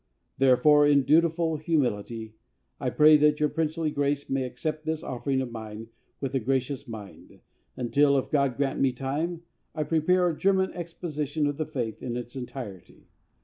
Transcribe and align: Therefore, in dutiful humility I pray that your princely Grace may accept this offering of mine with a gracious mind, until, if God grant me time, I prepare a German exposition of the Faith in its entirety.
Therefore, 0.39 0.87
in 0.87 1.03
dutiful 1.03 1.57
humility 1.57 2.33
I 2.79 2.89
pray 2.89 3.17
that 3.17 3.39
your 3.39 3.49
princely 3.49 3.91
Grace 3.91 4.31
may 4.31 4.45
accept 4.45 4.83
this 4.83 5.03
offering 5.03 5.41
of 5.41 5.51
mine 5.51 5.89
with 6.19 6.33
a 6.33 6.39
gracious 6.39 6.87
mind, 6.87 7.39
until, 7.77 8.17
if 8.17 8.31
God 8.31 8.57
grant 8.57 8.79
me 8.79 8.93
time, 8.93 9.43
I 9.75 9.83
prepare 9.83 10.27
a 10.27 10.35
German 10.35 10.73
exposition 10.73 11.45
of 11.45 11.57
the 11.57 11.67
Faith 11.67 12.01
in 12.01 12.17
its 12.17 12.35
entirety. 12.35 13.09